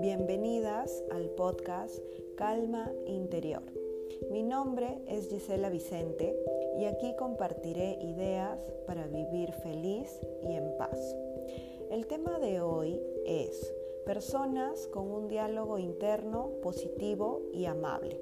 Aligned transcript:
Bienvenidas 0.00 1.02
al 1.10 1.30
podcast 1.30 1.98
Calma 2.36 2.92
Interior. 3.06 3.64
Mi 4.30 4.44
nombre 4.44 4.98
es 5.08 5.28
Gisela 5.28 5.68
Vicente 5.68 6.38
y 6.78 6.84
aquí 6.84 7.16
compartiré 7.16 7.98
ideas 8.02 8.60
para 8.86 9.08
vivir 9.08 9.52
feliz 9.54 10.20
y 10.44 10.52
en 10.52 10.76
paz. 10.76 11.16
El 11.90 12.06
tema 12.06 12.38
de 12.38 12.60
hoy 12.60 13.00
es 13.26 13.74
personas 14.06 14.86
con 14.88 15.10
un 15.10 15.26
diálogo 15.26 15.78
interno 15.78 16.52
positivo 16.62 17.42
y 17.52 17.64
amable. 17.64 18.20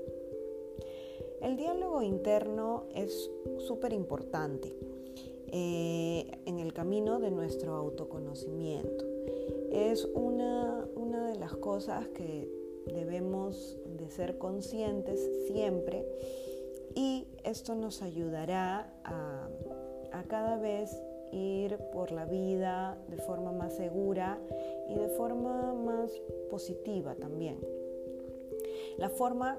El 1.43 1.59
diálogo 1.59 2.01
interno 2.01 2.87
es 2.95 3.31
súper 3.59 3.93
importante 3.93 4.75
eh, 5.53 6.31
en 6.47 6.59
el 6.59 6.73
camino 6.73 7.19
de 7.19 7.31
nuestro 7.31 7.75
autoconocimiento. 7.75 9.05
Es 9.71 10.05
una, 10.15 10.87
una 10.97 11.29
de 11.29 11.39
las 11.39 11.55
cosas 11.57 12.09
que 12.09 12.49
debemos 12.87 13.77
de 13.99 14.11
ser 14.11 14.39
conscientes 14.39 15.31
siempre 15.47 16.05
y 16.95 17.27
esto 17.45 17.75
nos 17.75 18.03
ayudará 18.03 18.93
a, 19.05 19.49
a 20.13 20.23
cada 20.25 20.57
vez 20.57 20.91
ir 21.33 21.79
por 21.93 22.11
la 22.11 22.25
vida 22.25 22.99
de 23.09 23.19
forma 23.19 23.53
más 23.53 23.77
segura 23.77 24.39
y 24.89 24.95
de 24.95 25.09
forma 25.09 25.73
más 25.75 26.11
positiva 26.51 27.15
también. 27.15 27.59
La 28.99 29.09
forma 29.09 29.59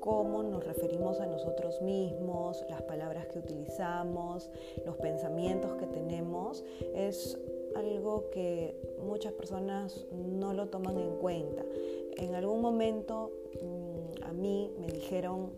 cómo 0.00 0.42
nos 0.42 0.64
referimos 0.64 1.20
a 1.20 1.26
nosotros 1.26 1.80
mismos, 1.82 2.64
las 2.68 2.82
palabras 2.82 3.26
que 3.26 3.38
utilizamos, 3.38 4.50
los 4.84 4.96
pensamientos 4.96 5.74
que 5.76 5.86
tenemos, 5.86 6.64
es 6.94 7.38
algo 7.74 8.30
que 8.30 8.74
muchas 9.04 9.32
personas 9.32 10.06
no 10.12 10.54
lo 10.54 10.68
toman 10.68 10.98
en 10.98 11.16
cuenta. 11.16 11.64
En 12.16 12.34
algún 12.34 12.60
momento 12.60 13.30
mm, 13.62 14.24
a 14.24 14.32
mí 14.32 14.72
me 14.80 14.88
dijeron, 14.88 15.50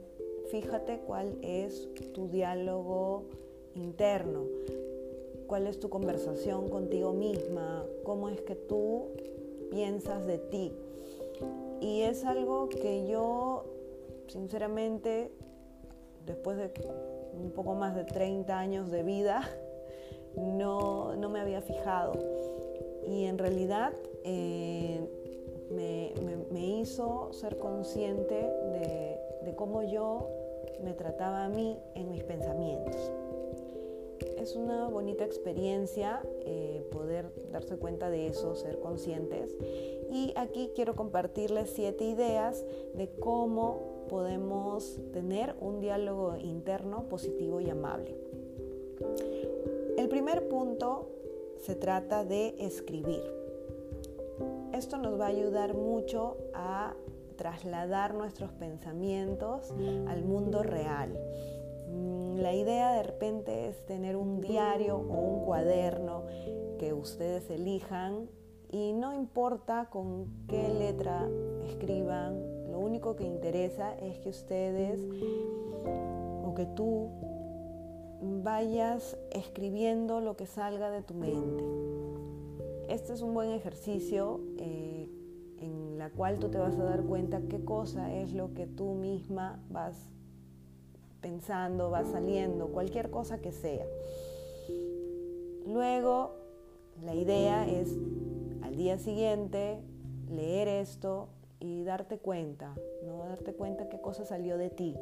fíjate 0.50 1.00
cuál 1.06 1.38
es 1.42 1.88
tu 2.12 2.28
diálogo 2.28 3.24
interno, 3.74 4.44
cuál 5.46 5.66
es 5.66 5.80
tu 5.80 5.88
conversación 5.88 6.68
contigo 6.68 7.12
misma, 7.12 7.84
cómo 8.04 8.28
es 8.28 8.40
que 8.42 8.54
tú 8.54 9.06
piensas 9.70 10.26
de 10.26 10.38
ti. 10.38 10.72
Y 11.80 12.02
es 12.02 12.24
algo 12.24 12.68
que 12.68 13.06
yo 13.06 13.64
sinceramente, 14.30 15.32
después 16.24 16.56
de 16.56 16.72
un 17.32 17.50
poco 17.50 17.74
más 17.74 17.94
de 17.94 18.04
30 18.04 18.58
años 18.58 18.90
de 18.90 19.02
vida, 19.02 19.48
no, 20.36 21.14
me 21.28 21.40
había 21.40 21.60
fijado. 21.60 22.12
Y 23.06 23.24
en 23.24 23.38
realidad 23.38 23.92
eh, 24.24 25.00
me, 25.70 26.66
hizo 26.66 27.32
ser 27.32 27.58
consciente 27.58 28.34
de, 28.34 29.54
cómo 29.56 29.82
yo 29.82 30.28
me 30.82 30.94
trataba 30.94 31.44
a 31.44 31.48
mí 31.48 31.76
en 31.94 32.10
mis 32.10 32.22
pensamientos. 32.22 32.96
Es 34.38 34.54
una 34.54 34.88
bonita 34.88 35.24
experiencia 35.24 36.22
eh, 36.46 36.86
poder 36.92 37.30
darse 37.50 37.76
cuenta 37.76 38.08
de 38.08 38.28
eso, 38.28 38.54
ser 38.54 38.78
conscientes. 38.78 39.56
Y 40.10 40.32
aquí 40.36 40.70
quiero 40.74 40.94
compartirles 40.94 41.70
siete 41.70 42.04
ideas 42.04 42.64
de 42.94 43.10
cómo 43.18 43.89
podemos 44.08 45.00
tener 45.12 45.54
un 45.60 45.80
diálogo 45.80 46.36
interno 46.36 47.08
positivo 47.08 47.60
y 47.60 47.70
amable. 47.70 48.16
El 49.96 50.08
primer 50.08 50.48
punto 50.48 51.08
se 51.58 51.74
trata 51.74 52.24
de 52.24 52.54
escribir. 52.58 53.22
Esto 54.72 54.96
nos 54.96 55.20
va 55.20 55.26
a 55.26 55.28
ayudar 55.28 55.74
mucho 55.74 56.36
a 56.54 56.94
trasladar 57.36 58.14
nuestros 58.14 58.52
pensamientos 58.52 59.72
al 60.06 60.24
mundo 60.24 60.62
real. 60.62 61.18
Mm, 61.90 62.36
la 62.36 62.54
idea 62.54 62.92
de 62.92 63.02
repente 63.02 63.68
es 63.68 63.84
tener 63.86 64.16
un 64.16 64.40
diario 64.40 64.96
o 64.96 65.14
un 65.14 65.44
cuaderno 65.44 66.24
que 66.78 66.92
ustedes 66.92 67.50
elijan 67.50 68.28
y 68.70 68.92
no 68.92 69.12
importa 69.12 69.88
con 69.90 70.26
qué 70.46 70.68
letra 70.68 71.28
escriban, 71.66 72.38
único 72.80 73.16
que 73.16 73.24
interesa 73.24 73.94
es 73.98 74.18
que 74.18 74.30
ustedes 74.30 75.00
o 76.44 76.54
que 76.54 76.66
tú 76.66 77.10
vayas 78.42 79.16
escribiendo 79.30 80.20
lo 80.20 80.36
que 80.36 80.46
salga 80.46 80.90
de 80.90 81.02
tu 81.02 81.14
mente. 81.14 81.64
Este 82.88 83.12
es 83.12 83.22
un 83.22 83.34
buen 83.34 83.50
ejercicio 83.50 84.40
eh, 84.58 85.08
en 85.58 85.98
la 85.98 86.10
cual 86.10 86.38
tú 86.38 86.48
te 86.48 86.58
vas 86.58 86.76
a 86.78 86.84
dar 86.84 87.02
cuenta 87.04 87.40
qué 87.48 87.64
cosa 87.64 88.12
es 88.14 88.32
lo 88.32 88.52
que 88.54 88.66
tú 88.66 88.94
misma 88.94 89.60
vas 89.70 90.08
pensando, 91.20 91.90
va 91.90 92.04
saliendo, 92.04 92.68
cualquier 92.68 93.10
cosa 93.10 93.40
que 93.40 93.52
sea. 93.52 93.86
Luego, 95.66 96.34
la 97.04 97.14
idea 97.14 97.68
es 97.68 97.96
al 98.62 98.76
día 98.76 98.98
siguiente 98.98 99.80
leer 100.28 100.68
esto, 100.68 101.28
y 101.60 101.84
darte 101.84 102.18
cuenta, 102.18 102.74
¿no? 103.04 103.24
Darte 103.28 103.52
cuenta 103.52 103.88
qué 103.88 104.00
cosa 104.00 104.24
salió 104.24 104.58
de 104.58 104.70
ti. 104.70 104.96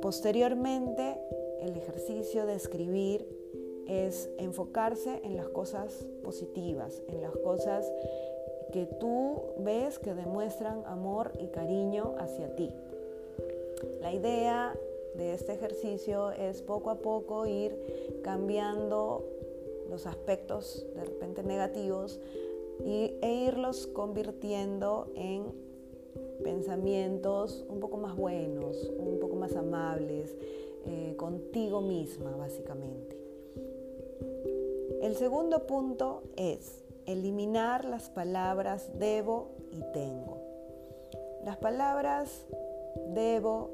Posteriormente, 0.00 1.16
el 1.60 1.76
ejercicio 1.76 2.46
de 2.46 2.54
escribir 2.54 3.26
es 3.86 4.30
enfocarse 4.38 5.20
en 5.24 5.36
las 5.36 5.48
cosas 5.48 6.06
positivas, 6.22 7.02
en 7.08 7.20
las 7.22 7.36
cosas 7.36 7.90
que 8.72 8.86
tú 8.86 9.42
ves 9.58 9.98
que 9.98 10.14
demuestran 10.14 10.84
amor 10.86 11.32
y 11.38 11.48
cariño 11.48 12.14
hacia 12.18 12.54
ti. 12.54 12.70
La 14.00 14.12
idea 14.12 14.74
de 15.14 15.34
este 15.34 15.52
ejercicio 15.52 16.30
es 16.30 16.62
poco 16.62 16.90
a 16.90 16.96
poco 16.96 17.46
ir 17.46 17.76
cambiando 18.22 19.24
los 19.90 20.06
aspectos 20.06 20.86
de 20.94 21.04
repente 21.04 21.42
negativos 21.42 22.20
y, 22.84 23.14
e 23.22 23.44
irlos 23.46 23.86
convirtiendo 23.86 25.10
en 25.14 25.44
pensamientos 26.42 27.64
un 27.68 27.80
poco 27.80 27.96
más 27.96 28.16
buenos, 28.16 28.90
un 28.98 29.18
poco 29.20 29.36
más 29.36 29.54
amables, 29.56 30.36
eh, 30.86 31.14
contigo 31.16 31.80
misma 31.80 32.34
básicamente. 32.36 33.18
El 35.02 35.14
segundo 35.16 35.66
punto 35.66 36.22
es 36.36 36.84
eliminar 37.06 37.84
las 37.84 38.10
palabras 38.10 38.90
debo 38.98 39.50
y 39.70 39.80
tengo. 39.92 40.38
Las 41.44 41.56
palabras 41.56 42.46
debo 43.14 43.70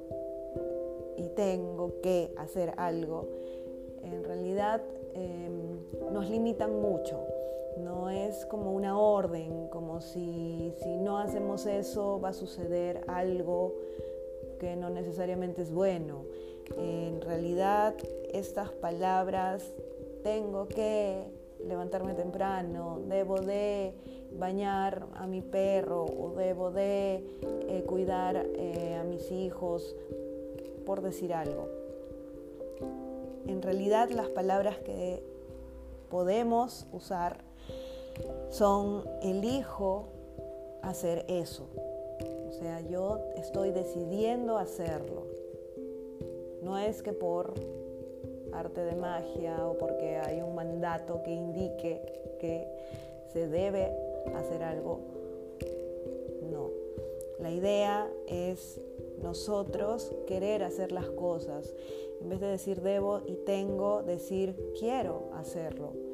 y 1.17 1.29
tengo 1.31 2.01
que 2.01 2.33
hacer 2.37 2.75
algo 2.77 3.29
en 4.03 4.25
realidad 4.25 4.83
em, 5.15 6.13
nos 6.13 6.29
limitan 6.31 6.81
mucho 6.81 7.19
es 8.11 8.47
como 8.47 8.73
una 8.73 8.99
orden, 8.99 9.69
como 9.69 10.01
si, 10.01 10.73
si 10.83 10.97
no 10.97 11.19
hacemos 11.19 11.67
eso 11.67 12.21
va 12.21 12.31
a 12.31 12.33
suceder 12.33 13.05
algo 13.09 13.75
que 14.59 14.77
no 14.77 14.91
necesariamente 14.91 15.63
es 15.63 15.73
bueno. 15.73 16.25
En 16.77 17.21
realidad 17.21 17.95
estas 18.33 18.71
palabras, 18.71 19.73
tengo 20.23 20.67
que 20.67 21.25
levantarme 21.65 22.15
temprano, 22.15 23.01
debo 23.07 23.41
de 23.41 23.95
bañar 24.33 25.07
a 25.15 25.27
mi 25.27 25.41
perro 25.41 26.05
o 26.05 26.35
debo 26.37 26.71
de 26.71 27.25
eh, 27.69 27.85
cuidar 27.87 28.37
eh, 28.37 28.97
a 29.01 29.05
mis 29.05 29.31
hijos, 29.31 29.95
por 30.85 31.03
decir 31.03 31.33
algo. 31.33 31.69
En 33.47 33.63
realidad 33.63 34.11
las 34.11 34.29
palabras 34.29 34.79
que 34.79 35.23
podemos 36.11 36.87
usar 36.93 37.46
son 38.51 39.05
elijo 39.23 40.07
hacer 40.83 41.25
eso. 41.29 41.67
O 42.49 42.53
sea, 42.53 42.81
yo 42.81 43.21
estoy 43.37 43.71
decidiendo 43.71 44.57
hacerlo. 44.57 45.27
No 46.63 46.79
es 46.79 47.03
que 47.03 47.13
por 47.13 47.55
arte 48.53 48.83
de 48.85 48.95
magia 48.95 49.67
o 49.67 49.77
porque 49.77 50.17
hay 50.17 50.41
un 50.41 50.55
mandato 50.55 51.23
que 51.23 51.33
indique 51.33 52.01
que 52.41 52.67
se 53.33 53.49
debe 53.49 53.93
hacer 54.35 54.63
algo. 54.63 55.01
No. 56.51 56.71
La 57.39 57.51
idea 57.51 58.11
es 58.27 58.81
nosotros 59.23 60.15
querer 60.27 60.63
hacer 60.63 60.93
las 60.93 61.11
cosas. 61.11 61.75
En 62.23 62.31
vez 62.31 62.41
de 62.41 62.47
decir 62.47 62.81
debo 62.81 63.21
y 63.27 63.35
tengo, 63.45 64.03
decir 64.03 64.57
quiero 64.79 65.29
hacerlo 65.35 66.06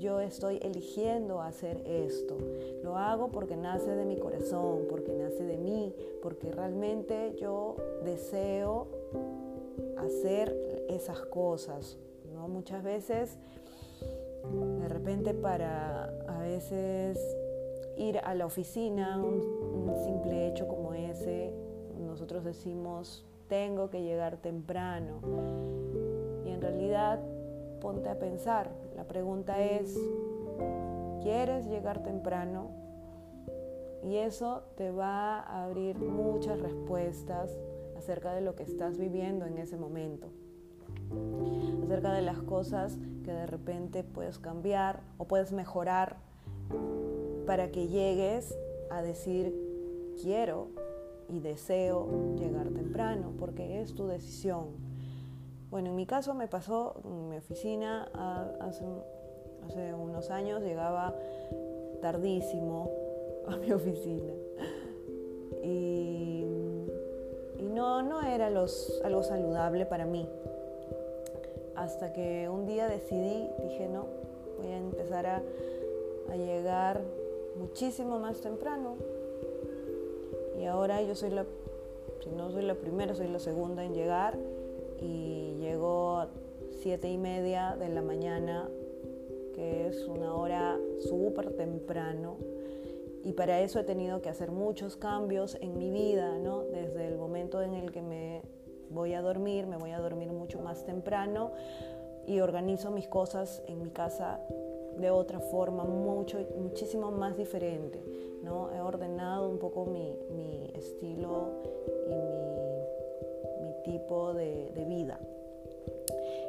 yo 0.00 0.20
estoy 0.20 0.58
eligiendo 0.62 1.42
hacer 1.42 1.82
esto. 1.86 2.36
Lo 2.82 2.96
hago 2.96 3.28
porque 3.28 3.56
nace 3.56 3.94
de 3.94 4.04
mi 4.04 4.16
corazón, 4.16 4.86
porque 4.88 5.12
nace 5.12 5.44
de 5.44 5.58
mí, 5.58 5.94
porque 6.22 6.50
realmente 6.50 7.36
yo 7.38 7.76
deseo 8.04 8.88
hacer 9.98 10.56
esas 10.88 11.20
cosas. 11.20 11.98
¿no? 12.32 12.48
Muchas 12.48 12.82
veces 12.82 13.38
De 14.80 14.88
repente 14.88 15.34
para 15.34 16.04
a 16.26 16.38
veces 16.40 17.18
ir 17.98 18.18
a 18.18 18.34
la 18.34 18.46
oficina, 18.46 19.22
un, 19.22 19.60
simple 20.04 20.48
hecho 20.48 20.66
como 20.66 20.94
ese, 20.94 21.52
nosotros 21.98 22.44
decimos, 22.44 23.24
tengo 23.48 23.90
que 23.90 24.02
llegar 24.02 24.38
temprano. 24.38 25.20
Y 26.46 26.50
en 26.50 26.62
realidad, 26.62 27.20
ponte 27.80 28.08
a 28.08 28.18
pensar, 28.18 28.70
la 29.00 29.08
pregunta 29.08 29.58
es, 29.62 29.98
¿quieres 31.22 31.64
llegar 31.64 32.02
temprano? 32.02 32.68
Y 34.04 34.16
eso 34.16 34.64
te 34.76 34.90
va 34.90 35.40
a 35.40 35.64
abrir 35.64 35.98
muchas 35.98 36.60
respuestas 36.60 37.50
acerca 37.96 38.34
de 38.34 38.42
lo 38.42 38.56
que 38.56 38.62
estás 38.62 38.98
viviendo 38.98 39.46
en 39.46 39.56
ese 39.56 39.78
momento, 39.78 40.28
acerca 41.82 42.12
de 42.12 42.20
las 42.20 42.42
cosas 42.42 42.98
que 43.24 43.32
de 43.32 43.46
repente 43.46 44.04
puedes 44.04 44.38
cambiar 44.38 45.00
o 45.16 45.24
puedes 45.24 45.50
mejorar 45.50 46.18
para 47.46 47.70
que 47.70 47.88
llegues 47.88 48.54
a 48.90 49.00
decir 49.00 49.54
quiero 50.20 50.68
y 51.30 51.40
deseo 51.40 52.36
llegar 52.36 52.68
temprano, 52.68 53.32
porque 53.38 53.80
es 53.80 53.94
tu 53.94 54.08
decisión. 54.08 54.89
Bueno, 55.70 55.90
en 55.90 55.94
mi 55.94 56.04
caso 56.04 56.34
me 56.34 56.48
pasó 56.48 56.96
mi 57.04 57.36
oficina 57.36 58.10
hace, 58.60 58.84
unos 59.94 60.30
años, 60.30 60.62
llegaba 60.62 61.14
tardísimo 62.02 62.90
a 63.46 63.56
mi 63.56 63.70
oficina. 63.72 64.32
Y, 65.62 66.44
no, 67.62 68.02
no 68.02 68.20
era 68.22 68.48
algo 68.48 69.22
saludable 69.22 69.86
para 69.86 70.06
mí. 70.06 70.28
Hasta 71.76 72.12
que 72.12 72.48
un 72.48 72.66
día 72.66 72.88
decidí, 72.88 73.48
dije, 73.62 73.88
no, 73.88 74.06
voy 74.58 74.72
a 74.72 74.76
empezar 74.76 75.26
a 75.26 75.42
llegar 76.36 77.00
muchísimo 77.56 78.18
más 78.18 78.40
temprano. 78.40 78.96
Y 80.58 80.64
ahora 80.64 81.00
yo 81.02 81.14
soy 81.14 81.30
la, 81.30 81.46
si 82.24 82.30
no 82.30 82.50
soy 82.50 82.62
la 82.62 82.74
primera, 82.74 83.14
soy 83.14 83.28
la 83.28 83.38
segunda 83.38 83.84
en 83.84 83.94
llegar 83.94 84.36
y 85.00 85.56
llego 85.58 86.18
a 86.18 86.28
siete 86.82 87.10
y 87.10 87.18
media 87.18 87.76
de 87.78 87.88
la 87.88 88.02
mañana, 88.02 88.68
que 89.54 89.88
es 89.88 90.06
una 90.06 90.34
hora 90.34 90.78
súper 91.00 91.52
temprano. 91.52 92.36
Y 93.24 93.32
para 93.32 93.60
eso 93.60 93.78
he 93.78 93.84
tenido 93.84 94.22
que 94.22 94.28
hacer 94.28 94.50
muchos 94.50 94.96
cambios 94.96 95.58
en 95.60 95.76
mi 95.76 95.90
vida, 95.90 96.38
¿no? 96.38 96.62
Desde 96.64 97.06
el 97.06 97.16
momento 97.16 97.60
en 97.62 97.74
el 97.74 97.92
que 97.92 98.00
me 98.00 98.42
voy 98.88 99.14
a 99.14 99.20
dormir, 99.20 99.66
me 99.66 99.76
voy 99.76 99.90
a 99.90 99.98
dormir 99.98 100.32
mucho 100.32 100.60
más 100.60 100.84
temprano 100.84 101.52
y 102.26 102.40
organizo 102.40 102.90
mis 102.90 103.08
cosas 103.08 103.62
en 103.66 103.82
mi 103.82 103.90
casa 103.90 104.40
de 104.98 105.10
otra 105.10 105.40
forma, 105.40 105.84
mucho, 105.84 106.38
muchísimo 106.58 107.10
más 107.10 107.36
diferente. 107.36 108.02
¿no? 108.42 108.70
He 108.72 108.80
ordenado 108.80 109.48
un 109.48 109.58
poco 109.58 109.86
mi, 109.86 110.16
mi 110.34 110.70
estilo 110.74 111.48
y 112.08 112.14
mi 112.14 112.49
tipo 113.84 114.34
de, 114.34 114.72
vida. 114.88 115.20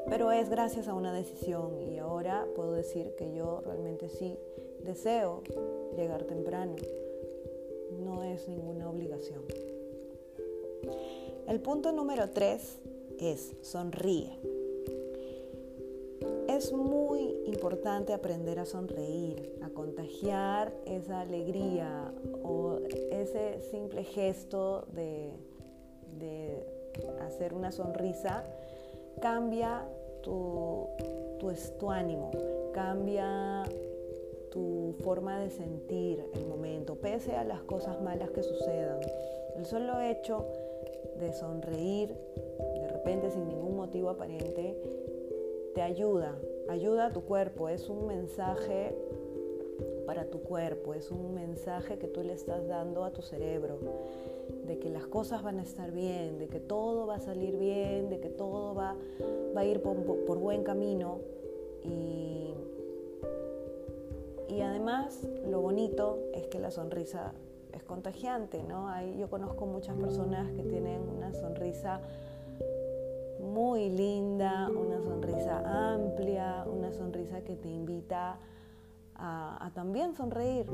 Pero 0.10 0.32
es 0.32 0.50
gracias 0.50 0.88
a 0.88 0.94
una 0.94 1.14
decisión 1.14 1.80
y 1.80 2.00
ahora 2.00 2.48
puedo 2.56 2.74
decir 2.74 3.14
que 3.18 3.34
yo 3.34 3.62
realmente 3.66 4.10
sí 4.10 4.38
deseo 4.84 5.44
llegar 5.96 6.24
temprano. 6.24 6.76
No 8.00 8.24
es 8.24 8.48
ninguna 8.48 8.90
obligación. 8.90 9.44
El 11.48 11.60
punto 11.60 11.92
número 11.92 12.30
tres 12.30 12.80
es 13.20 13.56
sonríe. 13.62 14.38
Es 16.48 16.74
muy 16.74 17.38
importante 17.46 18.14
aprender 18.14 18.60
a 18.60 18.66
sonreír, 18.66 19.54
a 19.62 19.70
contagiar 19.70 20.74
esa 20.86 21.22
alegría 21.22 22.14
o 22.44 22.80
ese 23.12 23.62
simple 23.72 24.04
gesto 24.04 24.86
de, 24.94 25.32
hacer 27.22 27.54
una 27.54 27.72
sonrisa 27.72 28.44
cambia 29.22 29.86
tu, 30.22 30.88
tu, 31.80 31.92
ánimo, 31.92 32.32
cambia 32.74 33.64
tu 34.52 34.96
forma 35.04 35.40
de 35.40 35.50
sentir 35.50 36.26
el 36.34 36.46
momento, 36.46 36.96
pese 36.96 37.36
a 37.36 37.44
las 37.44 37.62
cosas 37.64 38.02
malas 38.02 38.32
que 38.32 38.44
sucedan. 38.44 39.00
El 39.56 39.66
solo 39.66 40.00
hecho 40.00 40.46
de 41.20 41.34
sonreír 41.34 42.16
de 42.80 42.88
repente 42.88 43.32
sin 43.32 43.48
ningún 43.48 43.76
motivo 43.76 44.10
aparente 44.10 44.78
te 45.74 45.82
ayuda 45.82 46.36
Ayuda 46.72 47.08
a 47.08 47.12
tu 47.12 47.26
cuerpo, 47.26 47.68
es 47.68 47.90
un 47.90 48.08
mensaje 48.08 48.96
para 50.06 50.24
tu 50.24 50.42
cuerpo, 50.42 50.94
es 50.94 51.12
un 51.12 51.34
mensaje 51.34 51.98
que 51.98 52.08
tú 52.08 52.24
le 52.24 52.32
estás 52.32 52.66
dando 52.66 53.04
a 53.04 53.12
tu 53.12 53.22
cerebro, 53.22 53.78
de 54.66 54.80
que 54.80 54.90
las 54.90 55.08
cosas 55.08 55.44
van 55.44 55.60
a 55.60 55.64
estar 55.64 55.92
bien, 55.92 56.38
de 56.40 56.48
que 56.48 56.60
todo 56.60 57.08
va 57.08 57.16
a 57.16 57.20
salir 57.20 57.58
bien, 57.58 58.10
de 58.10 58.20
que 58.20 58.30
todo 58.30 58.76
va, 58.76 58.96
va 59.56 59.62
a 59.62 59.66
ir 59.66 59.82
por, 59.82 60.38
buen 60.38 60.64
camino. 60.64 61.20
Y, 61.84 62.54
y 64.50 64.62
además 64.62 65.28
lo 65.50 65.62
bonito 65.62 66.20
es 66.34 66.48
que 66.48 66.60
la 66.60 66.72
sonrisa 66.72 67.34
es 67.74 67.84
contagiante, 67.84 68.64
¿no? 68.64 68.88
Yo 69.18 69.30
conozco 69.30 69.66
muchas 69.66 69.96
personas 69.98 70.52
que 70.52 70.64
tienen 70.64 71.02
una 71.10 71.34
sonrisa 71.34 72.02
muy 73.42 73.90
linda, 73.90 74.70
una 74.70 75.02
sonrisa 75.02 75.94
amplia, 75.94 76.66
una 76.72 76.92
sonrisa 76.94 77.42
que 77.42 77.56
te 77.56 77.70
invita 77.70 78.38
a, 79.16 79.72
también 79.74 80.16
sonreír. 80.16 80.66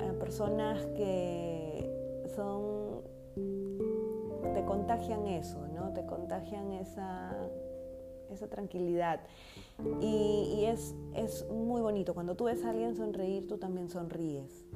A 0.00 0.12
personas 0.18 0.86
que 0.96 1.59
son, 2.34 3.02
te 4.54 4.64
contagian 4.64 5.26
eso, 5.26 5.66
¿no? 5.68 5.92
Te 5.92 6.04
contagian 6.06 6.72
esa, 6.72 7.36
esa 8.30 8.48
tranquilidad. 8.48 9.20
Y, 10.00 10.64
es, 10.66 10.94
es, 11.14 11.48
muy 11.50 11.80
bonito. 11.80 12.14
Cuando 12.14 12.34
tú 12.36 12.44
ves 12.44 12.64
a 12.64 12.70
alguien 12.70 12.94
sonreír, 12.94 13.46
tú 13.46 13.58
también 13.58 13.88
sonríes. 13.88 14.66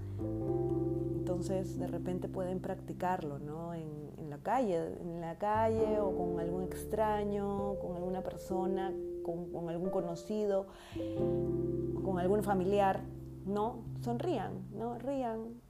Entonces, 1.17 1.79
de 1.79 1.87
repente 1.87 2.29
pueden 2.29 2.61
practicarlo, 2.61 3.39
¿no? 3.39 3.75
En, 3.75 4.05
calle, 4.45 4.95
en 5.00 5.21
la 5.21 5.37
calle 5.39 5.99
o 6.00 6.17
con 6.17 6.39
algún 6.39 6.62
extraño, 6.62 7.77
con 7.81 7.97
alguna 7.97 8.23
persona, 8.23 8.93
con, 9.25 9.69
algún 9.69 9.91
conocido, 9.91 10.67
con 12.05 12.19
algún 12.19 12.43
familiar, 12.45 13.00
no, 13.47 13.85
sonrían, 14.00 14.52
no, 14.73 14.99
rían. 14.99 15.61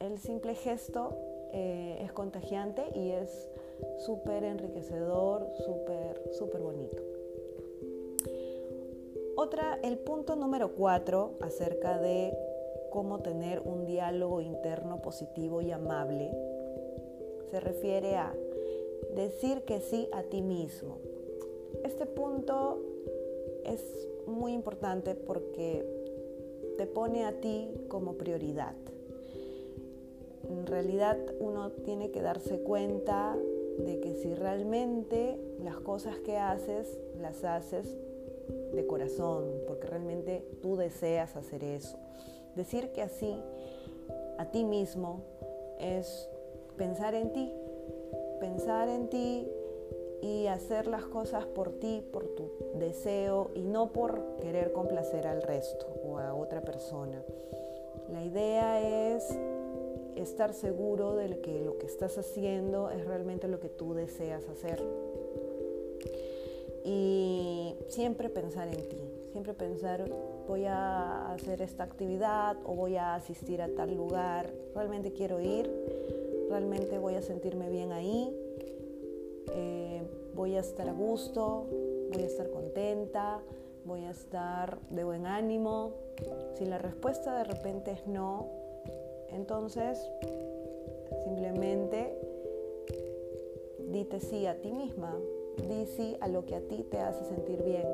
El 0.00 0.18
simple 0.18 0.54
gesto 0.54 1.10
eh, 1.52 1.98
es 2.00 2.10
contagiante 2.12 2.82
y 2.94 3.10
es 3.10 3.50
súper 3.98 4.44
enriquecedor, 4.44 5.46
súper, 5.58 6.22
súper 6.32 6.62
bonito. 6.62 7.02
Otra, 9.36 9.78
el 9.82 9.98
punto 9.98 10.36
número 10.36 10.74
cuatro 10.74 11.34
acerca 11.42 11.98
de 11.98 12.34
cómo 12.90 13.20
tener 13.20 13.60
un 13.60 13.84
diálogo 13.84 14.40
interno 14.40 15.02
positivo 15.02 15.60
y 15.60 15.70
amable 15.70 16.30
se 17.50 17.60
refiere 17.60 18.16
a 18.16 18.34
decir 19.14 19.66
que 19.66 19.80
sí 19.80 20.08
a 20.12 20.22
ti 20.22 20.40
mismo. 20.40 20.96
Este 21.84 22.06
punto 22.06 22.80
es 23.64 24.08
muy 24.26 24.54
importante 24.54 25.14
porque 25.14 25.84
te 26.78 26.86
pone 26.86 27.26
a 27.26 27.38
ti 27.38 27.68
como 27.88 28.14
prioridad. 28.14 28.74
En 30.48 30.66
realidad 30.66 31.18
uno 31.38 31.70
tiene 31.84 32.10
que 32.10 32.22
darse 32.22 32.60
cuenta 32.60 33.36
de 33.78 34.00
que 34.00 34.14
si 34.14 34.34
realmente 34.34 35.38
las 35.62 35.76
cosas 35.80 36.18
que 36.18 36.36
haces 36.36 36.98
las 37.20 37.44
haces 37.44 37.86
de 38.72 38.86
corazón, 38.86 39.44
porque 39.66 39.86
realmente 39.86 40.44
tú 40.62 40.76
deseas 40.76 41.36
hacer 41.36 41.64
eso. 41.64 41.98
Decir 42.56 42.90
que 42.92 43.02
así 43.02 43.36
a 44.38 44.50
ti 44.50 44.64
mismo 44.64 45.22
es 45.78 46.28
pensar 46.76 47.14
en 47.14 47.32
ti, 47.32 47.52
pensar 48.40 48.88
en 48.88 49.08
ti 49.08 49.48
y 50.22 50.46
hacer 50.46 50.86
las 50.86 51.04
cosas 51.04 51.46
por 51.46 51.78
ti, 51.78 52.04
por 52.12 52.26
tu 52.28 52.50
deseo 52.74 53.50
y 53.54 53.62
no 53.62 53.92
por 53.92 54.36
querer 54.40 54.72
complacer 54.72 55.26
al 55.26 55.42
resto 55.42 55.86
o 56.04 56.18
a 56.18 56.34
otra 56.34 56.60
persona. 56.60 57.22
La 58.10 58.24
idea 58.24 58.80
es 59.14 59.38
estar 60.22 60.54
seguro 60.54 61.16
de 61.16 61.40
que 61.40 61.60
lo 61.60 61.78
que 61.78 61.86
estás 61.86 62.18
haciendo 62.18 62.90
es 62.90 63.04
realmente 63.04 63.48
lo 63.48 63.60
que 63.60 63.68
tú 63.68 63.94
deseas 63.94 64.48
hacer. 64.48 64.82
Y 66.84 67.74
siempre 67.88 68.30
pensar 68.30 68.68
en 68.68 68.88
ti, 68.88 69.00
siempre 69.32 69.54
pensar, 69.54 70.10
voy 70.48 70.64
a 70.64 71.32
hacer 71.32 71.60
esta 71.62 71.84
actividad 71.84 72.56
o 72.64 72.74
voy 72.74 72.96
a 72.96 73.14
asistir 73.14 73.60
a 73.60 73.68
tal 73.68 73.94
lugar, 73.94 74.52
realmente 74.74 75.12
quiero 75.12 75.40
ir 75.40 75.70
realmente 76.50 76.98
voy 76.98 77.14
a 77.14 77.22
sentirme 77.22 77.70
bien 77.70 77.92
ahí, 77.92 78.36
eh, 79.54 80.02
voy 80.34 80.56
a 80.56 80.60
estar 80.60 80.88
a 80.88 80.92
gusto, 80.92 81.66
voy 82.12 82.22
a 82.22 82.26
estar 82.26 82.50
contenta, 82.50 83.40
voy 83.84 84.04
a 84.04 84.10
estar 84.10 84.80
de 84.90 85.04
buen 85.04 85.26
ánimo. 85.26 85.92
Si 86.56 86.66
la 86.66 86.78
respuesta 86.78 87.38
de 87.38 87.44
repente 87.44 87.92
es 87.92 88.06
no, 88.06 88.48
entonces 89.32 89.98
simplemente 91.24 92.16
dite 93.88 94.20
sí 94.20 94.46
a 94.46 94.60
ti 94.60 94.72
misma, 94.72 95.18
di 95.68 95.86
sí 95.86 96.16
a 96.20 96.28
lo 96.28 96.44
que 96.46 96.54
a 96.54 96.60
ti 96.60 96.84
te 96.90 96.98
hace 96.98 97.24
sentir 97.24 97.62
bien. 97.62 97.86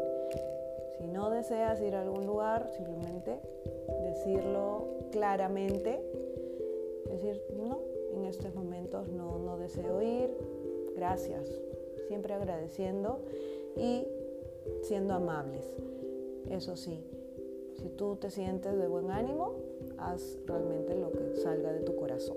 Si 0.98 1.06
no 1.06 1.30
deseas 1.30 1.80
ir 1.80 1.94
a 1.94 2.02
algún 2.02 2.26
lugar, 2.26 2.70
simplemente 2.76 3.38
decirlo 4.04 4.86
claramente, 5.10 6.00
decir 7.08 7.42
no, 7.56 7.80
en 8.14 8.24
estos 8.24 8.54
momentos 8.54 9.08
no, 9.08 9.38
no 9.38 9.58
deseo 9.58 10.02
ir, 10.02 10.30
gracias, 10.94 11.48
siempre 12.08 12.34
agradeciendo 12.34 13.20
y 13.76 14.06
siendo 14.82 15.14
amables. 15.14 15.64
Eso 16.50 16.76
sí, 16.76 17.04
si 17.76 17.88
tú 17.90 18.16
te 18.16 18.30
sientes 18.30 18.78
de 18.78 18.86
buen 18.86 19.10
ánimo, 19.10 19.55
haz 19.98 20.38
realmente 20.46 20.94
lo 20.96 21.12
que 21.12 21.36
salga 21.36 21.72
de 21.72 21.80
tu 21.80 21.96
corazón. 21.96 22.36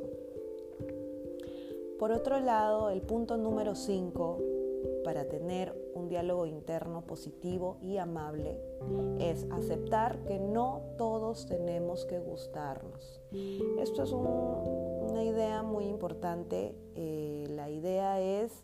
Por 1.99 2.11
otro 2.11 2.39
lado, 2.39 2.89
el 2.89 3.01
punto 3.01 3.35
número 3.35 3.75
5 3.75 4.37
para 5.03 5.27
tener 5.27 5.73
un 5.93 6.07
diálogo 6.07 6.45
interno 6.45 7.01
positivo 7.01 7.77
y 7.81 7.97
amable 7.97 8.57
es 9.19 9.45
aceptar 9.51 10.23
que 10.23 10.39
no 10.39 10.81
todos 10.97 11.45
tenemos 11.47 12.05
que 12.05 12.19
gustarnos. 12.19 13.21
Esto 13.79 14.03
es 14.03 14.11
una 14.13 15.23
idea 15.23 15.63
muy 15.63 15.85
importante. 15.85 16.75
Eh, 16.95 17.47
la 17.49 17.69
idea 17.69 18.21
es 18.21 18.63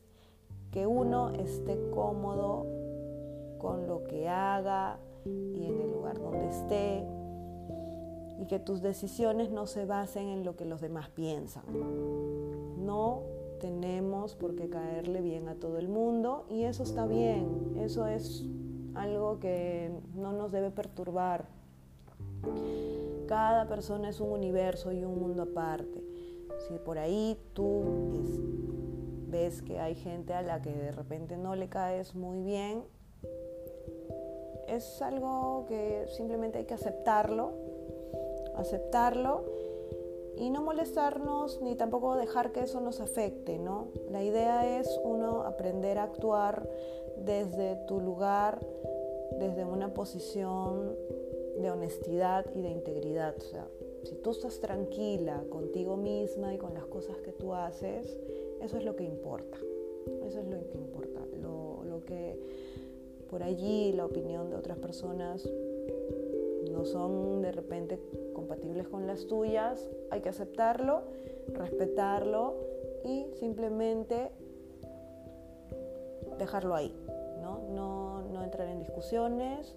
que 0.71 0.87
uno 0.87 1.31
esté 1.31 1.77
cómodo 1.91 2.65
con 3.57 3.87
lo 3.87 4.03
que 4.03 4.29
haga 4.29 4.99
y 5.25 5.65
en 5.65 5.81
el 5.81 5.91
lugar 5.91 6.19
donde 6.19 6.47
esté 6.47 7.05
y 8.39 8.47
que 8.47 8.59
tus 8.59 8.81
decisiones 8.81 9.51
no 9.51 9.67
se 9.67 9.85
basen 9.85 10.27
en 10.27 10.43
lo 10.43 10.55
que 10.55 10.65
los 10.65 10.81
demás 10.81 11.09
piensan. 11.09 11.63
No 12.77 13.23
tenemos 13.59 14.35
por 14.35 14.55
qué 14.55 14.69
caerle 14.69 15.21
bien 15.21 15.47
a 15.47 15.55
todo 15.55 15.77
el 15.77 15.87
mundo 15.87 16.45
y 16.49 16.63
eso 16.63 16.83
está 16.83 17.07
bien, 17.07 17.75
eso 17.77 18.05
es 18.07 18.43
algo 18.93 19.39
que 19.39 19.91
no 20.15 20.33
nos 20.33 20.51
debe 20.51 20.71
perturbar. 20.71 21.45
Cada 23.27 23.67
persona 23.67 24.09
es 24.09 24.19
un 24.19 24.31
universo 24.31 24.91
y 24.91 25.03
un 25.03 25.19
mundo 25.19 25.43
aparte. 25.43 26.03
Si 26.67 26.77
por 26.77 26.97
ahí 26.97 27.37
tú 27.53 27.83
ves 29.29 29.61
que 29.61 29.79
hay 29.79 29.95
gente 29.95 30.33
a 30.33 30.41
la 30.41 30.61
que 30.61 30.71
de 30.71 30.91
repente 30.91 31.37
no 31.37 31.55
le 31.55 31.67
caes 31.67 32.15
muy 32.15 32.43
bien, 32.43 32.83
es 34.67 35.01
algo 35.01 35.65
que 35.67 36.05
simplemente 36.15 36.59
hay 36.59 36.65
que 36.65 36.73
aceptarlo, 36.73 37.53
aceptarlo 38.57 39.43
y 40.37 40.49
no 40.49 40.61
molestarnos 40.61 41.61
ni 41.61 41.75
tampoco 41.75 42.15
dejar 42.15 42.51
que 42.51 42.61
eso 42.61 42.81
nos 42.81 42.99
afecte, 42.99 43.57
¿no? 43.57 43.89
La 44.09 44.23
idea 44.23 44.79
es 44.79 44.99
uno 45.03 45.43
aprender 45.43 45.97
a 45.97 46.03
actuar 46.03 46.67
desde 47.17 47.75
tu 47.87 48.01
lugar, 48.01 48.59
desde 49.39 49.63
una 49.63 49.93
posición 49.93 50.95
de 51.57 51.71
honestidad 51.71 52.45
y 52.53 52.61
de 52.61 52.69
integridad. 52.69 53.35
O 53.37 53.41
sea, 53.41 53.67
si 54.03 54.15
tú 54.15 54.31
estás 54.31 54.59
tranquila 54.59 55.43
contigo 55.49 55.95
misma 55.95 56.53
y 56.53 56.57
con 56.57 56.73
las 56.73 56.85
cosas 56.85 57.17
que 57.19 57.31
tú 57.31 57.53
haces, 57.53 58.17
eso 58.61 58.77
es 58.77 58.83
lo 58.83 58.95
que 58.95 59.03
importa. 59.03 59.57
Eso 60.25 60.39
es 60.39 60.47
lo 60.47 60.69
que 60.69 60.77
importa. 60.77 61.21
Lo, 61.41 61.83
lo 61.83 62.03
que 62.03 62.37
por 63.29 63.41
allí 63.41 63.93
la 63.93 64.05
opinión 64.05 64.49
de 64.49 64.55
otras 64.55 64.77
personas 64.77 65.49
no 66.75 66.85
son 66.85 67.41
de 67.41 67.51
repente 67.51 67.99
compatibles 68.33 68.87
con 68.87 69.07
las 69.07 69.25
tuyas, 69.27 69.89
hay 70.11 70.21
que 70.21 70.29
aceptarlo, 70.29 71.03
respetarlo 71.47 72.55
y 73.03 73.27
simplemente 73.39 74.31
dejarlo 76.37 76.75
ahí, 76.75 76.93
¿no? 77.41 77.61
No, 77.69 78.21
no 78.23 78.43
entrar 78.43 78.67
en 78.67 78.79
discusiones 78.79 79.75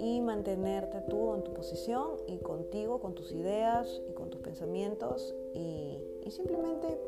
y 0.00 0.20
mantenerte 0.20 1.00
tú 1.02 1.34
en 1.34 1.42
tu 1.42 1.54
posición 1.54 2.16
y 2.26 2.38
contigo, 2.38 3.00
con 3.00 3.14
tus 3.14 3.32
ideas 3.32 4.02
y 4.08 4.12
con 4.12 4.30
tus 4.30 4.40
pensamientos 4.40 5.34
y, 5.54 5.98
y 6.24 6.30
simplemente 6.30 7.00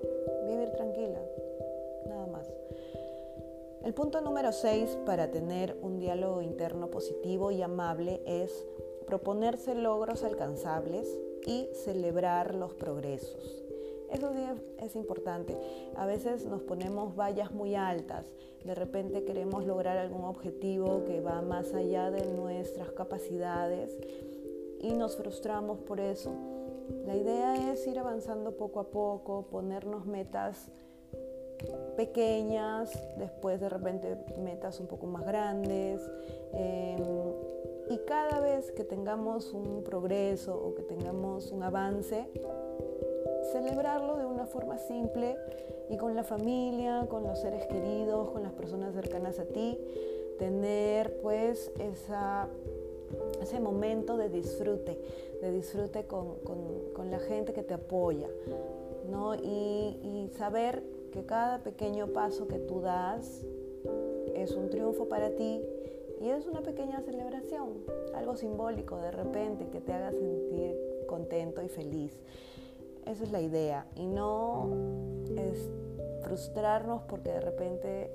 vivir 0.47 0.71
tranquila, 0.71 1.21
nada 2.07 2.27
más. 2.29 2.51
El 3.83 3.95
punto 3.95 4.21
número 4.21 4.53
6 4.53 4.99
para 5.07 5.31
tener 5.31 5.77
un 5.83 5.99
diálogo 5.99 6.43
interno 6.43 6.91
positivo 6.91 7.51
y 7.51 7.63
amable 7.63 8.21
es 8.27 8.67
proponerse 9.09 9.75
logros 9.75 10.23
alcanzables 10.23 11.09
y 11.47 11.67
celebrar 11.73 12.55
los 12.55 12.75
progresos. 12.75 13.65
Eso 14.13 14.31
es 14.83 14.97
importante. 14.97 15.57
A 15.97 16.05
veces 16.05 16.45
nos 16.45 16.61
ponemos 16.61 17.17
vallas 17.17 17.51
muy 17.53 17.75
altas. 17.75 18.27
De 18.65 18.75
repente 18.75 19.25
queremos 19.25 19.65
lograr 19.65 19.97
algún 19.97 20.25
objetivo 20.25 21.05
que 21.07 21.23
va 21.23 21.41
más 21.41 21.73
allá 21.73 22.11
de 22.11 22.27
nuestras 22.35 22.91
capacidades 22.91 23.97
y 24.81 24.93
nos 24.93 25.17
frustramos 25.17 25.79
por 25.79 26.01
eso. 26.01 26.31
La 27.07 27.17
idea 27.17 27.73
es 27.73 27.87
ir 27.87 27.99
avanzando 27.99 28.59
poco 28.59 28.81
a 28.81 28.91
poco, 28.91 29.47
ponernos 29.51 30.05
metas 30.05 30.71
pequeñas, 31.97 32.91
después 33.19 33.61
de 33.61 33.69
repente 33.69 34.17
metas 34.39 34.81
un 34.81 34.87
poco 34.87 35.07
más 35.07 35.25
grandes. 35.25 36.01
Que 38.75 38.85
tengamos 38.85 39.53
un 39.53 39.83
progreso 39.83 40.55
o 40.55 40.75
que 40.75 40.83
tengamos 40.83 41.51
un 41.51 41.63
avance, 41.63 42.29
celebrarlo 43.53 44.17
de 44.17 44.27
una 44.27 44.47
forma 44.47 44.79
simple 44.79 45.37
y 45.89 45.97
con 45.97 46.15
la 46.15 46.23
familia, 46.23 47.07
con 47.09 47.25
los 47.25 47.41
seres 47.41 47.67
queridos, 47.67 48.31
con 48.31 48.43
las 48.43 48.53
personas 48.53 48.95
cercanas 48.95 49.39
a 49.39 49.45
ti, 49.47 49.79
tener 50.39 51.19
pues 51.21 51.73
ese 53.41 53.61
momento 53.61 54.17
de 54.17 54.29
disfrute, 54.29 54.99
de 55.41 55.53
disfrute 55.53 56.05
con, 56.07 56.39
la 57.11 57.19
gente 57.19 57.53
que 57.53 57.63
te 57.63 57.75
apoya, 57.75 58.29
¿no? 59.11 59.35
Y 59.35 60.31
saber 60.37 60.83
que 61.11 61.25
cada 61.25 61.63
pequeño 61.63 62.09
paso 62.09 62.47
que 62.47 62.59
tú 62.59 62.81
das 62.81 63.43
es 64.35 64.53
un 64.53 64.69
triunfo 64.69 65.09
para 65.09 65.31
ti 65.31 65.63
y 66.21 66.31
es 66.31 66.47
una 66.47 66.63
pequeña 66.63 67.01
celebración, 67.01 67.85
algo 68.15 68.37
simbólico 68.37 68.99
de 68.99 69.11
repente 69.11 69.69
que 69.69 69.81
te 69.81 69.93
haga 69.93 70.13
sentir 70.13 70.77
contento 71.07 71.63
y 71.63 71.69
feliz. 71.69 72.19
Esa 73.07 73.25
es 73.25 73.31
la 73.31 73.41
idea 73.41 73.87
y 73.95 74.07
no 74.07 74.69
es 75.37 75.71
frustrarnos 76.23 77.03
porque 77.03 77.31
de 77.31 77.41
repente 77.41 78.11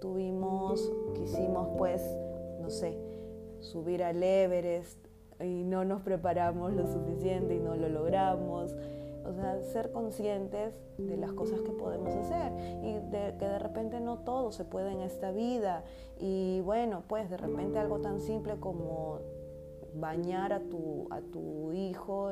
tuvimos, 0.00 0.92
quisimos 1.14 1.68
pues, 1.78 2.02
no 2.60 2.70
sé, 2.70 2.98
subir 3.60 4.02
al 4.02 4.22
Everest 4.22 4.98
y 5.40 5.64
no 5.64 5.84
nos 5.84 6.02
preparamos 6.02 6.72
lo 6.72 6.86
suficiente 6.86 7.54
y 7.54 7.60
no 7.60 7.74
lo 7.74 7.88
logramos 7.88 8.76
o 9.24 9.32
sea, 9.32 9.62
ser 9.62 9.90
conscientes 9.90 10.74
de 10.98 11.16
las 11.16 11.32
cosas 11.32 11.60
que 11.60 11.72
podemos 11.72 12.14
hacer 12.14 12.52
y 12.82 12.94
de 13.10 13.36
que 13.38 13.46
de 13.46 13.58
repente 13.58 14.00
no 14.00 14.18
todo 14.18 14.52
se 14.52 14.64
puede 14.64 14.92
en 14.92 15.00
esta 15.00 15.32
vida. 15.32 15.84
Y 16.18 16.60
bueno, 16.60 17.04
pues 17.08 17.30
de 17.30 17.36
repente 17.36 17.78
algo 17.78 18.00
tan 18.00 18.20
simple 18.20 18.56
como 18.60 19.20
bañar 19.94 20.52
a 20.52 20.60
tu, 20.60 21.06
a 21.10 21.20
tu 21.20 21.72
hijo 21.72 22.30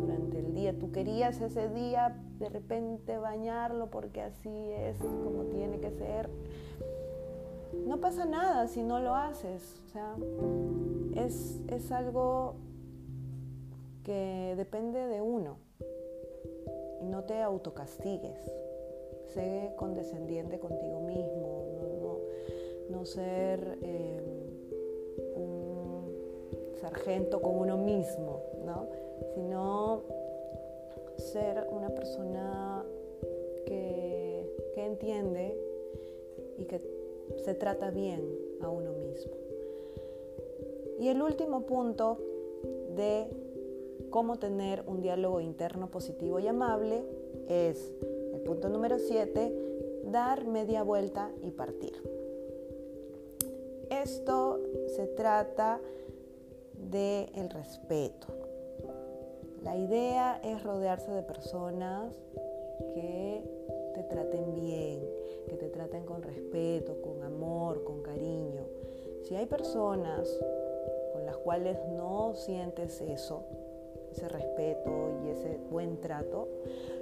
durante 0.00 0.38
el 0.38 0.54
día. 0.54 0.78
Tú 0.78 0.92
querías 0.92 1.40
ese 1.40 1.68
día 1.68 2.16
de 2.38 2.48
repente 2.48 3.18
bañarlo 3.18 3.90
porque 3.90 4.22
así 4.22 4.70
es 4.70 4.96
como 4.98 5.44
tiene 5.44 5.78
que 5.78 5.90
ser. 5.90 6.30
No 7.86 7.98
pasa 7.98 8.24
nada 8.24 8.66
si 8.66 8.82
no 8.82 8.98
lo 9.00 9.14
haces. 9.14 9.80
O 9.86 9.88
sea, 9.90 10.16
es, 11.14 11.60
es 11.68 11.92
algo 11.92 12.54
que 14.04 14.54
depende 14.56 15.06
de 15.06 15.20
uno 15.20 15.67
no 17.08 17.24
te 17.24 17.40
autocastigues. 17.40 18.38
Sé 19.34 19.72
condescendiente 19.76 20.58
contigo 20.58 21.00
mismo, 21.00 21.64
no, 22.90 23.04
ser 23.04 23.78
eh, 23.82 24.20
un 25.36 26.74
sargento 26.80 27.40
con 27.40 27.56
uno 27.56 27.76
mismo, 27.76 28.42
¿no? 28.64 28.86
sino 29.34 30.02
ser 31.16 31.66
una 31.70 31.90
persona 31.90 32.84
que, 33.66 34.50
que 34.74 34.84
entiende 34.84 35.56
y 36.56 36.64
que 36.64 36.80
se 37.44 37.54
trata 37.54 37.90
bien 37.90 38.22
a 38.60 38.68
uno 38.68 38.92
mismo. 38.92 39.34
Y 40.98 41.08
el 41.08 41.22
último 41.22 41.66
punto 41.66 42.18
de 42.96 43.28
cómo 44.10 44.38
tener 44.38 44.84
un 44.86 45.00
diálogo 45.00 45.40
interno 45.40 45.90
positivo 45.90 46.38
y 46.38 46.46
amable 46.46 47.04
es 47.48 47.92
el 48.32 48.40
punto 48.40 48.68
número 48.68 48.98
7, 48.98 50.02
dar 50.04 50.46
media 50.46 50.82
vuelta 50.82 51.30
y 51.42 51.50
partir. 51.50 52.02
Esto 53.90 54.60
se 54.94 55.06
trata 55.06 55.80
del 56.74 57.28
el 57.34 57.50
respeto. 57.50 58.26
La 59.62 59.76
idea 59.76 60.40
es 60.44 60.62
rodearse 60.62 61.10
de 61.10 61.22
personas 61.22 62.14
que 62.94 63.42
te 63.94 64.02
traten 64.04 64.54
bien, 64.54 65.00
que 65.48 65.56
te 65.56 65.68
traten 65.68 66.04
con 66.04 66.22
respeto, 66.22 67.00
con 67.02 67.22
amor, 67.22 67.82
con 67.82 68.02
cariño. 68.02 68.62
Si 69.24 69.34
hay 69.34 69.46
personas 69.46 70.28
con 71.12 71.26
las 71.26 71.36
cuales 71.38 71.78
no 71.88 72.34
sientes 72.34 73.00
eso, 73.00 73.42
ese 74.12 74.28
respeto 74.28 75.20
y 75.24 75.30
ese 75.30 75.58
buen 75.70 76.00
trato, 76.00 76.48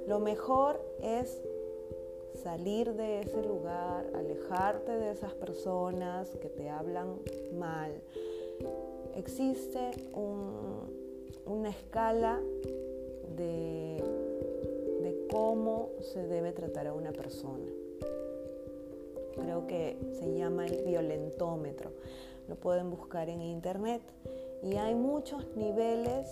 lo 0.06 0.20
mejor 0.20 0.80
es 1.02 1.42
salir 2.36 2.94
de 2.94 3.20
ese 3.20 3.42
lugar, 3.42 4.06
alejarte 4.14 4.92
de 4.92 5.10
esas 5.10 5.34
personas 5.34 6.30
que 6.36 6.48
te 6.48 6.68
hablan 6.68 7.18
mal. 7.58 7.92
Existe 9.16 9.90
una 11.46 11.70
escala 11.70 12.40
de, 13.36 14.02
de 15.02 15.26
cómo 15.30 15.90
se 16.00 16.26
debe 16.26 16.52
tratar 16.52 16.86
a 16.86 16.94
una 16.94 17.12
persona. 17.12 17.66
Creo 19.34 19.66
que 19.66 19.98
se 20.18 20.34
llama 20.34 20.66
el 20.66 20.84
violentómetro. 20.84 21.90
Lo 22.48 22.56
pueden 22.56 22.90
buscar 22.90 23.28
en 23.28 23.42
internet 23.42 24.02
y 24.62 24.76
hay 24.76 24.94
muchos 24.94 25.44
niveles 25.56 26.26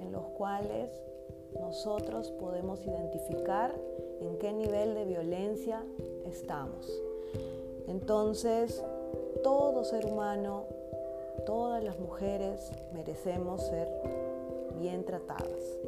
en 0.00 0.12
los 0.12 0.24
cuales 0.30 0.90
nosotros 1.58 2.30
podemos 2.32 2.84
identificar 2.84 3.74
en 4.20 4.38
qué 4.38 4.52
nivel 4.52 4.94
de 4.94 5.04
violencia 5.04 5.84
estamos. 6.26 6.90
Entonces, 7.86 8.82
todo 9.42 9.84
ser 9.84 10.06
humano, 10.06 10.64
todas 11.46 11.82
las 11.82 11.98
mujeres 11.98 12.70
merecemos 12.92 13.62
ser 13.62 13.88
bien 14.78 15.04
tratadas. 15.04 15.78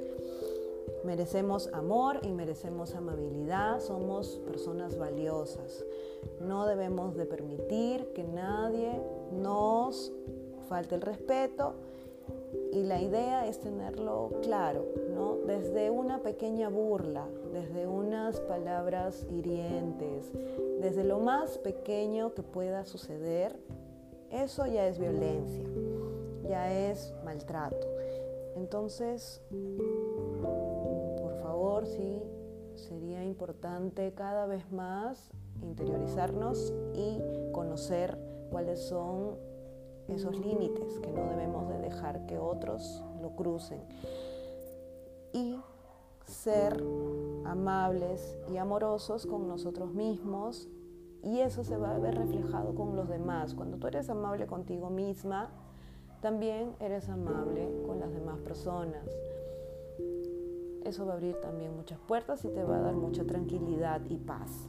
Merecemos 1.05 1.71
amor 1.73 2.21
y 2.23 2.33
merecemos 2.33 2.95
amabilidad, 2.95 3.81
somos 3.81 4.41
personas 4.47 4.99
valiosas. 4.99 5.85
No 6.41 6.67
debemos 6.67 7.17
de 7.17 7.27
permitir 7.27 8.13
que 8.13 8.25
nadie 8.25 9.01
nos 9.33 10.13
falte 10.69 10.95
el 10.95 11.01
respeto 11.01 11.75
y 12.73 12.83
la 12.85 13.01
idea 13.01 13.47
es 13.47 13.61
tenerlo 13.61 14.31
claro, 14.43 14.87
¿no? 15.15 15.37
Desde 15.47 15.91
una 15.91 16.23
pequeña 16.23 16.69
burla, 16.69 17.27
desde 17.53 17.87
unas 17.87 18.41
palabras 18.41 19.27
hirientes, 19.31 20.31
desde 20.81 21.05
lo 21.05 21.19
más 21.19 21.59
pequeño 21.59 22.35
que 22.35 22.43
pueda 22.43 22.85
suceder, 22.85 23.59
eso 24.31 24.67
ya 24.67 24.87
es 24.87 24.99
violencia, 24.99 25.69
ya 26.49 26.73
es 26.73 27.13
maltrato. 27.25 27.87
Entonces, 28.57 29.43
por 31.21 31.35
favor, 31.43 31.87
sí, 31.87 32.23
sería 32.77 33.25
importante 33.25 34.13
cada 34.15 34.47
vez 34.47 34.71
más 34.71 35.31
interiorizarnos 35.63 36.73
y 36.95 37.21
conocer 37.53 38.17
cuáles 38.51 38.81
son 38.81 39.50
esos 40.11 40.39
límites 40.39 40.99
que 41.01 41.11
no 41.11 41.25
debemos 41.31 41.69
de 41.69 41.79
dejar 41.79 42.27
que 42.27 42.39
otros 42.39 43.03
lo 43.21 43.31
crucen. 43.31 43.81
Y 45.33 45.59
ser 46.27 46.83
amables 47.45 48.37
y 48.53 48.57
amorosos 48.57 49.27
con 49.27 49.49
nosotros 49.49 49.93
mismos 49.93 50.69
y 51.23 51.41
eso 51.41 51.65
se 51.65 51.77
va 51.77 51.95
a 51.95 51.99
ver 51.99 52.17
reflejado 52.17 52.75
con 52.75 52.97
los 52.97 53.09
demás. 53.09 53.55
Cuando 53.55 53.77
tú 53.77 53.87
eres 53.87 54.09
amable 54.09 54.47
contigo 54.47 54.91
misma, 54.91 55.51
también 56.21 56.75
eres 56.81 57.09
amable 57.09 57.69
con 57.87 58.01
las 58.01 58.13
demás 58.13 58.39
personas. 58.41 59.05
Eso 60.85 61.05
va 61.05 61.13
a 61.13 61.17
abrir 61.17 61.39
también 61.41 61.77
muchas 61.77 61.99
puertas 61.99 62.45
y 62.45 62.49
te 62.49 62.65
va 62.65 62.79
a 62.79 62.81
dar 62.81 62.95
mucha 62.95 63.25
tranquilidad 63.25 64.01
y 64.09 64.17
paz. 64.17 64.69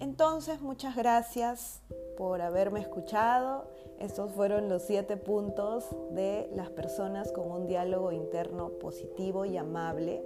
Entonces, 0.00 0.60
muchas 0.62 0.96
gracias 0.96 1.82
por 2.16 2.40
haberme 2.40 2.80
escuchado. 2.80 3.66
Estos 4.00 4.32
fueron 4.32 4.68
los 4.68 4.82
siete 4.82 5.16
puntos 5.16 5.84
de 6.10 6.48
las 6.54 6.70
personas 6.70 7.32
con 7.32 7.50
un 7.50 7.66
diálogo 7.66 8.12
interno 8.12 8.70
positivo 8.80 9.44
y 9.44 9.56
amable. 9.56 10.22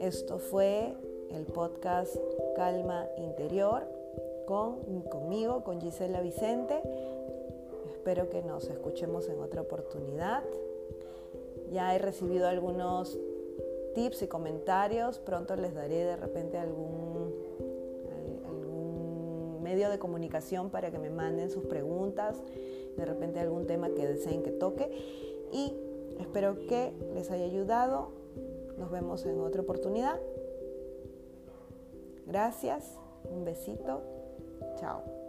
Esto 0.00 0.38
fue 0.38 0.94
el 1.30 1.44
podcast 1.44 2.16
Calma 2.56 3.06
Interior 3.18 3.82
con, 4.46 5.02
conmigo, 5.02 5.62
con 5.62 5.80
Gisela 5.80 6.20
Vicente. 6.20 6.82
Espero 7.92 8.28
que 8.30 8.42
nos 8.42 8.68
escuchemos 8.68 9.28
en 9.28 9.40
otra 9.40 9.60
oportunidad. 9.60 10.42
Ya 11.70 11.94
he 11.94 11.98
recibido 11.98 12.48
algunos 12.48 13.18
tips 13.94 14.22
y 14.22 14.26
comentarios. 14.26 15.18
Pronto 15.18 15.54
les 15.56 15.74
daré 15.74 16.04
de 16.04 16.16
repente 16.16 16.58
algún 16.58 17.19
medio 19.70 19.88
de 19.88 20.00
comunicación 20.00 20.70
para 20.70 20.90
que 20.90 20.98
me 20.98 21.10
manden 21.10 21.48
sus 21.48 21.64
preguntas, 21.64 22.42
de 22.96 23.04
repente 23.04 23.38
algún 23.38 23.68
tema 23.68 23.88
que 23.90 24.04
deseen 24.04 24.42
que 24.42 24.50
toque. 24.50 24.90
Y 25.52 25.74
espero 26.18 26.56
que 26.66 26.92
les 27.14 27.30
haya 27.30 27.44
ayudado. 27.44 28.10
Nos 28.78 28.90
vemos 28.90 29.24
en 29.26 29.38
otra 29.40 29.62
oportunidad. 29.62 30.18
Gracias, 32.26 32.98
un 33.30 33.44
besito, 33.44 34.02
chao. 34.76 35.19